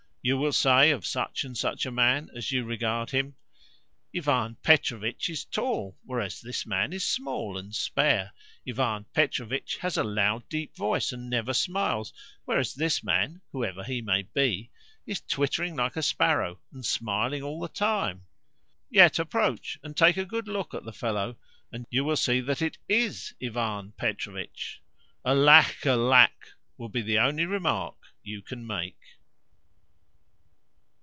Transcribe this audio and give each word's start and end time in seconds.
you 0.23 0.37
will 0.37 0.53
say 0.53 0.91
of 0.91 1.03
such 1.03 1.43
and 1.43 1.57
such 1.57 1.83
a 1.83 1.91
man 1.91 2.29
as 2.35 2.51
you 2.51 2.63
regard 2.63 3.09
him. 3.09 3.33
"Ivan 4.15 4.55
Petrovitch 4.61 5.27
is 5.31 5.45
tall, 5.45 5.97
whereas 6.05 6.39
this 6.41 6.63
man 6.63 6.93
is 6.93 7.03
small 7.03 7.57
and 7.57 7.73
spare. 7.73 8.31
Ivan 8.69 9.07
Petrovitch 9.15 9.77
has 9.77 9.97
a 9.97 10.03
loud, 10.03 10.47
deep 10.47 10.75
voice, 10.75 11.11
and 11.11 11.27
never 11.27 11.53
smiles, 11.55 12.13
whereas 12.45 12.75
this 12.75 13.03
man 13.03 13.41
(whoever 13.51 13.83
he 13.83 13.99
may 13.99 14.21
be) 14.21 14.69
is 15.07 15.21
twittering 15.21 15.75
like 15.75 15.95
a 15.95 16.03
sparrow, 16.03 16.59
and 16.71 16.85
smiling 16.85 17.41
all 17.41 17.59
the 17.59 17.67
time." 17.67 18.27
Yet 18.91 19.17
approach 19.17 19.79
and 19.81 19.97
take 19.97 20.17
a 20.17 20.25
good 20.25 20.47
look 20.47 20.75
at 20.75 20.83
the 20.85 20.93
fellow 20.93 21.35
and 21.71 21.87
you 21.89 22.03
will 22.03 22.15
see 22.15 22.41
that 22.41 22.61
is 22.61 22.77
IS 22.87 23.33
Ivan 23.41 23.93
Petrovitch. 23.93 24.81
"Alack, 25.25 25.83
alack!" 25.83 26.49
will 26.77 26.89
be 26.89 27.01
the 27.01 27.17
only 27.17 27.47
remark 27.47 27.95
you 28.21 28.43
can 28.43 28.67
make. 28.67 28.99